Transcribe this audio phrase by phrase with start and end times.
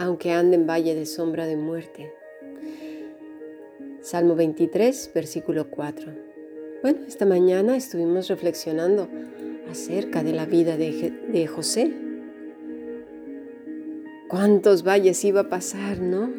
[0.00, 2.10] aunque ande en valle de sombra de muerte.
[4.00, 6.10] Salmo 23, versículo 4.
[6.80, 9.08] Bueno, esta mañana estuvimos reflexionando
[9.70, 11.92] acerca de la vida de, de José.
[14.26, 16.30] ¿Cuántos valles iba a pasar, no?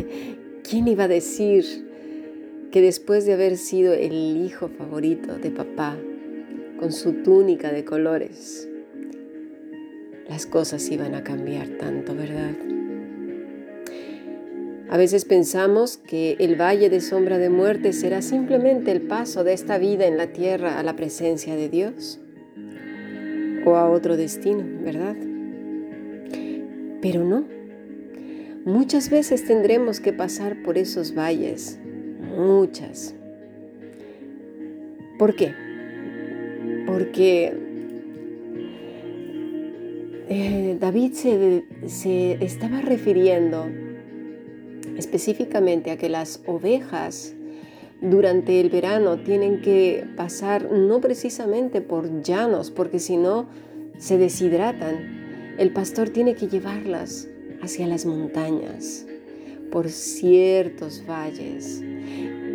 [0.68, 1.64] ¿Quién iba a decir
[2.70, 5.98] que después de haber sido el hijo favorito de papá,
[6.80, 8.66] con su túnica de colores,
[10.26, 12.73] las cosas iban a cambiar tanto, ¿verdad?
[14.94, 19.52] A veces pensamos que el valle de sombra de muerte será simplemente el paso de
[19.52, 22.20] esta vida en la tierra a la presencia de Dios
[23.64, 25.16] o a otro destino, ¿verdad?
[27.02, 27.44] Pero no.
[28.64, 31.80] Muchas veces tendremos que pasar por esos valles,
[32.36, 33.16] muchas.
[35.18, 35.54] ¿Por qué?
[36.86, 37.52] Porque
[40.28, 43.66] eh, David se, se estaba refiriendo
[44.96, 47.34] específicamente a que las ovejas
[48.00, 53.46] durante el verano tienen que pasar no precisamente por llanos, porque si no
[53.98, 55.54] se deshidratan.
[55.58, 57.28] El pastor tiene que llevarlas
[57.62, 59.06] hacia las montañas,
[59.70, 61.82] por ciertos valles.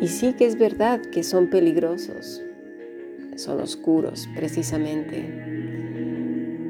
[0.00, 2.40] Y sí que es verdad que son peligrosos,
[3.36, 5.24] son oscuros precisamente.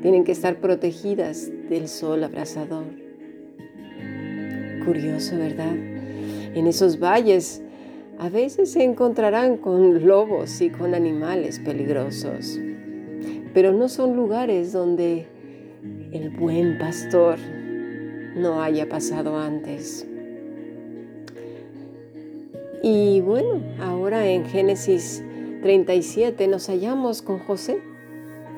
[0.03, 3.04] Tienen que estar protegidas del sol abrasador.
[4.85, 5.75] Curioso, ¿verdad?
[6.55, 7.63] En esos valles
[8.19, 12.61] a veces se encontrarán con lobos y con animales peligrosos,
[13.53, 15.27] pero no son lugares donde
[16.13, 17.39] el buen pastor
[18.37, 20.07] no haya pasado antes.
[22.83, 25.25] Y bueno, ahora en Génesis
[25.63, 27.79] 37 nos hallamos con José,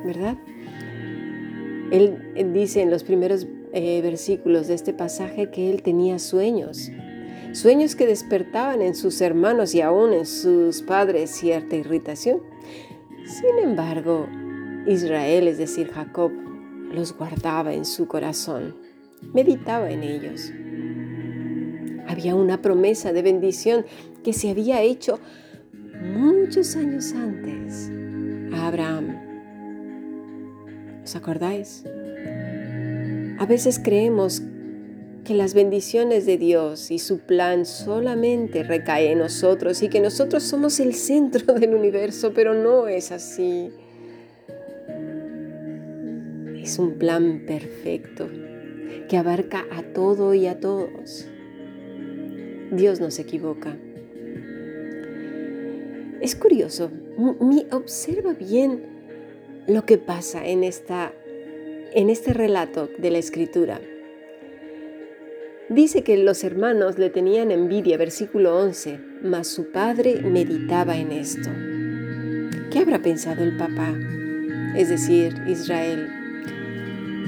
[0.05, 0.37] ¿verdad?
[1.93, 3.47] Él dice en los primeros
[3.79, 6.91] eh, versículos de este pasaje que él tenía sueños,
[7.53, 12.41] sueños que despertaban en sus hermanos y aún en sus padres cierta irritación.
[13.27, 14.29] Sin embargo,
[14.87, 16.33] Israel, es decir, Jacob,
[16.91, 18.77] los guardaba en su corazón,
[19.35, 20.51] meditaba en ellos.
[22.09, 23.85] Había una promesa de bendición
[24.25, 25.21] que se había hecho
[26.01, 27.91] muchos años antes
[28.55, 29.19] a Abraham.
[31.05, 31.85] ¿Os acordáis?
[33.39, 34.43] A veces creemos
[35.25, 40.43] que las bendiciones de Dios y su plan solamente recaen en nosotros y que nosotros
[40.43, 43.71] somos el centro del universo, pero no es así.
[46.63, 48.29] Es un plan perfecto
[49.09, 51.29] que abarca a todo y a todos.
[52.71, 53.77] Dios no se equivoca.
[56.21, 56.91] Es curioso,
[57.71, 58.83] observa bien
[59.67, 61.13] lo que pasa en esta
[61.97, 63.81] en este relato de la escritura.
[65.71, 71.49] Dice que los hermanos le tenían envidia, versículo 11, mas su padre meditaba en esto.
[72.71, 73.95] ¿Qué habrá pensado el papá?
[74.77, 76.11] Es decir, Israel.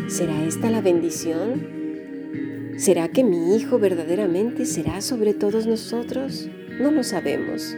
[0.07, 2.75] ¿Será esta la bendición?
[2.77, 6.47] ¿Será que mi hijo verdaderamente será sobre todos nosotros?
[6.79, 7.75] No lo sabemos.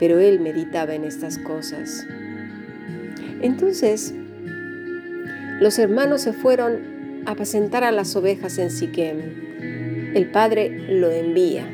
[0.00, 2.06] Pero él meditaba en estas cosas.
[3.42, 4.14] Entonces,
[5.60, 10.12] los hermanos se fueron a apacentar a las ovejas en Siquem.
[10.14, 11.66] El padre lo envía.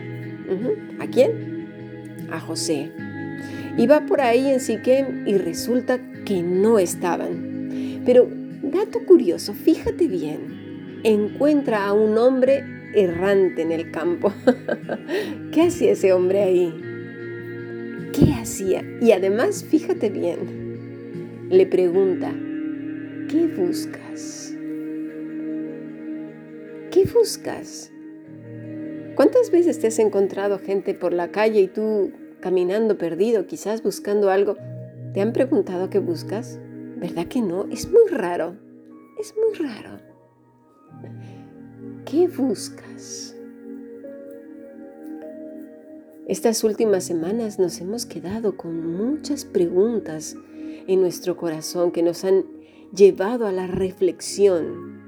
[1.00, 1.66] ¿A quién?
[2.31, 2.91] A José.
[3.76, 8.00] Y va por ahí en Siquem y resulta que no estaban.
[8.06, 8.28] Pero,
[8.62, 14.32] dato curioso, fíjate bien, encuentra a un hombre errante en el campo.
[15.53, 16.72] ¿Qué hacía ese hombre ahí?
[18.12, 18.84] ¿Qué hacía?
[19.00, 22.32] Y además, fíjate bien, le pregunta,
[23.32, 24.53] ¿Qué buscas?
[26.91, 27.91] ¿Qué buscas?
[29.16, 34.28] ¿Cuántas veces te has encontrado gente por la calle y tú caminando perdido, quizás buscando
[34.28, 34.59] algo?
[35.15, 36.60] ¿Te han preguntado qué buscas?
[36.98, 37.65] ¿Verdad que no?
[37.72, 38.59] Es muy raro.
[39.18, 39.98] Es muy raro.
[42.04, 43.34] ¿Qué buscas?
[46.28, 50.36] Estas últimas semanas nos hemos quedado con muchas preguntas
[50.86, 52.52] en nuestro corazón que nos han
[52.94, 55.00] llevado a la reflexión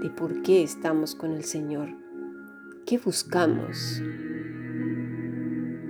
[0.00, 1.90] de por qué estamos con el Señor,
[2.86, 4.02] qué buscamos.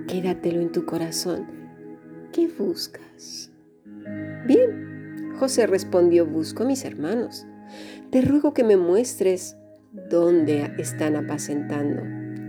[0.07, 1.47] Quédatelo en tu corazón.
[2.33, 3.51] ¿Qué buscas?
[4.45, 7.47] Bien, José respondió, busco a mis hermanos.
[8.11, 9.55] Te ruego que me muestres
[10.09, 12.01] dónde están apacentando.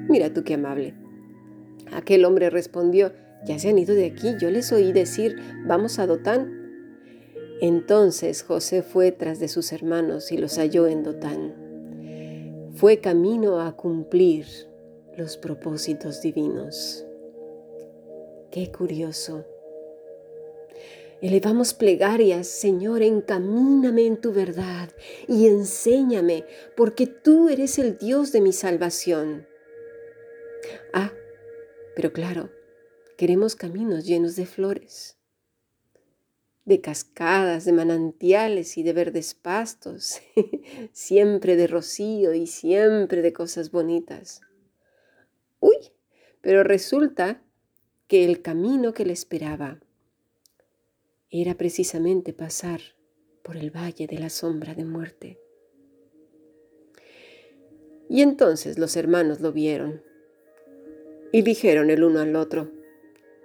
[0.08, 0.94] Mira tú qué amable.
[1.92, 3.12] Aquel hombre respondió,
[3.46, 5.36] ya se han ido de aquí, yo les oí decir,
[5.66, 6.63] vamos a Dotán.
[7.60, 11.62] Entonces José fue tras de sus hermanos y los halló en Dotán.
[12.74, 14.46] fue camino a cumplir
[15.16, 17.06] los propósitos divinos.
[18.50, 19.44] Qué curioso.
[21.20, 24.90] Elevamos plegarias, Señor, encamíname en tu verdad
[25.26, 26.44] y enséñame,
[26.76, 29.46] porque tú eres el Dios de mi salvación.
[30.92, 31.12] Ah,
[31.96, 32.50] pero claro,
[33.16, 35.16] queremos caminos llenos de flores,
[36.64, 40.20] de cascadas, de manantiales y de verdes pastos,
[40.92, 44.40] siempre de rocío y siempre de cosas bonitas.
[45.60, 45.76] Uy,
[46.40, 47.42] pero resulta
[48.06, 49.80] que el camino que le esperaba
[51.30, 52.80] era precisamente pasar
[53.42, 55.38] por el valle de la sombra de muerte.
[58.08, 60.02] Y entonces los hermanos lo vieron
[61.32, 62.70] y dijeron el uno al otro,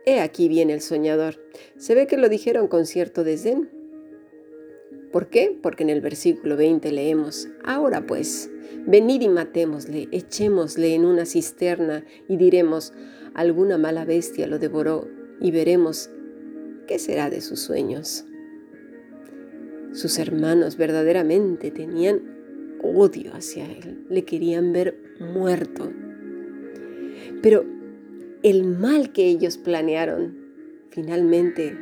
[0.06, 1.36] He aquí viene el soñador.
[1.78, 3.70] Se ve que lo dijeron con cierto desdén.
[5.12, 5.58] ¿Por qué?
[5.62, 8.50] Porque en el versículo 20 leemos, Ahora pues,
[8.86, 12.94] venid y matémosle, echémosle en una cisterna y diremos,
[13.34, 15.08] alguna mala bestia lo devoró
[15.42, 16.10] y veremos
[16.88, 18.26] qué será de sus sueños.
[19.94, 22.22] Sus hermanos verdaderamente tenían
[22.84, 25.92] odio hacia él, le querían ver muerto.
[27.42, 27.66] Pero
[28.44, 30.36] el mal que ellos planearon
[30.92, 31.78] finalmente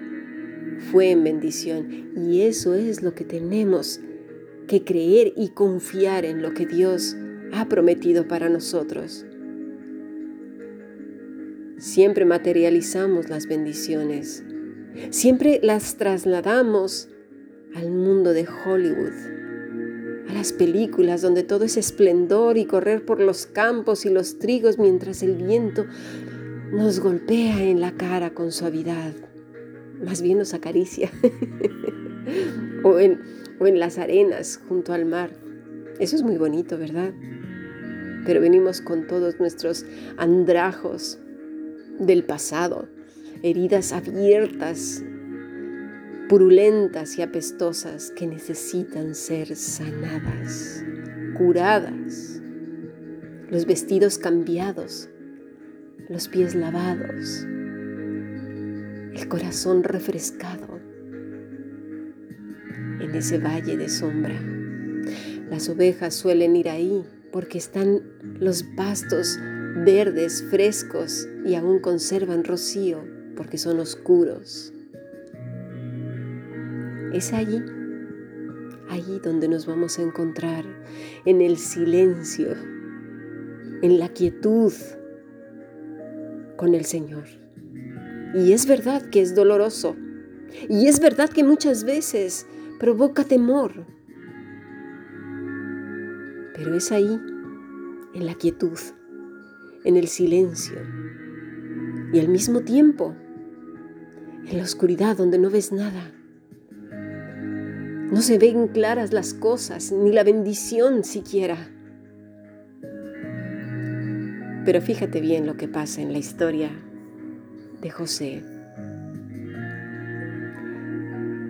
[0.92, 2.12] fue en bendición.
[2.16, 4.00] Y eso es lo que tenemos
[4.68, 7.16] que creer y confiar en lo que Dios
[7.54, 9.26] ha prometido para nosotros.
[11.78, 14.44] Siempre materializamos las bendiciones,
[15.12, 17.08] siempre las trasladamos
[17.76, 23.46] al mundo de Hollywood, a las películas donde todo es esplendor y correr por los
[23.46, 25.86] campos y los trigos mientras el viento
[26.72, 29.14] nos golpea en la cara con suavidad,
[30.04, 31.10] más bien nos acaricia,
[32.84, 33.22] o, en,
[33.60, 35.32] o en las arenas junto al mar.
[36.00, 37.14] Eso es muy bonito, ¿verdad?
[38.26, 39.86] Pero venimos con todos nuestros
[40.18, 41.20] andrajos
[42.00, 42.88] del pasado,
[43.44, 45.04] heridas abiertas,
[46.28, 50.84] purulentas y apestosas que necesitan ser sanadas,
[51.38, 52.42] curadas,
[53.50, 55.10] los vestidos cambiados
[56.10, 57.44] los pies lavados,
[59.14, 60.80] el corazón refrescado
[63.02, 64.40] en ese valle de sombra.
[65.50, 68.02] Las ovejas suelen ir ahí porque están
[68.40, 69.38] los pastos
[69.86, 73.04] verdes, frescos y aún conservan rocío
[73.36, 74.74] porque son oscuros.
[77.14, 77.62] Es allí,
[78.90, 80.64] allí donde nos vamos a encontrar,
[81.26, 82.54] en el silencio,
[83.82, 84.74] en la quietud,
[86.58, 87.26] con el Señor.
[88.34, 89.96] Y es verdad que es doloroso.
[90.70, 92.46] Y es verdad que muchas veces
[92.80, 93.86] provoca temor.
[96.56, 97.20] Pero es ahí,
[98.14, 98.78] en la quietud,
[99.86, 100.80] en el silencio
[102.12, 103.16] y al mismo tiempo
[104.50, 106.12] en la oscuridad donde no ves nada.
[108.12, 111.70] No se ven claras las cosas, ni la bendición siquiera.
[114.68, 116.70] Pero fíjate bien lo que pasa en la historia
[117.80, 118.44] de José.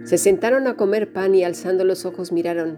[0.03, 2.77] Se sentaron a comer pan y alzando los ojos miraron,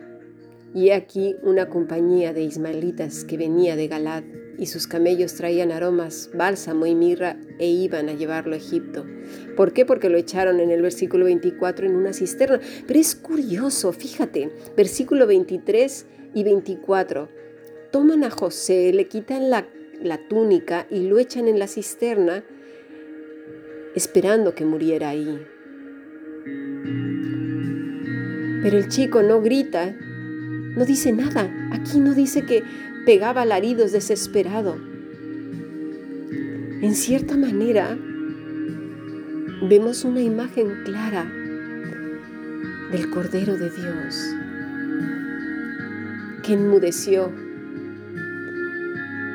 [0.73, 4.23] y aquí una compañía de ismaelitas que venía de Galad,
[4.57, 9.05] y sus camellos traían aromas, bálsamo y mirra, e iban a llevarlo a Egipto.
[9.57, 9.85] ¿Por qué?
[9.85, 12.61] Porque lo echaron en el versículo 24 en una cisterna.
[12.87, 17.27] Pero es curioso, fíjate, versículo 23 y 24.
[17.91, 19.67] Toman a José, le quitan la
[20.01, 22.43] la túnica y lo echan en la cisterna
[23.95, 25.45] esperando que muriera ahí.
[28.61, 29.95] Pero el chico no grita,
[30.75, 31.49] no dice nada.
[31.71, 32.63] Aquí no dice que
[33.05, 34.77] pegaba alaridos desesperado.
[36.81, 37.97] En cierta manera,
[39.67, 41.31] vemos una imagen clara
[42.91, 44.35] del Cordero de Dios
[46.43, 47.31] que enmudeció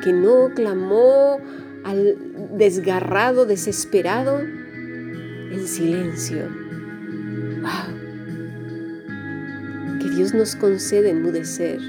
[0.05, 1.39] que no clamó
[1.83, 2.15] al
[2.55, 6.47] desgarrado, desesperado, en silencio.
[7.61, 7.97] ¡Wow!
[9.99, 11.79] Que Dios nos concede enmudecer,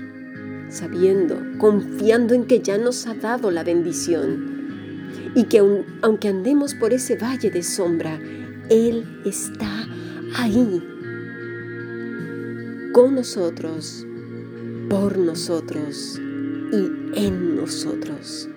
[0.71, 4.57] sabiendo, confiando en que ya nos ha dado la bendición
[5.35, 5.63] y que
[6.01, 8.19] aunque andemos por ese valle de sombra,
[8.71, 9.87] Él está
[10.37, 10.83] ahí,
[12.95, 14.07] con nosotros,
[14.89, 16.19] por nosotros
[16.73, 18.49] y en nosotros.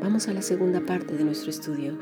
[0.00, 1.96] Vamos a la segunda parte de nuestro estudio.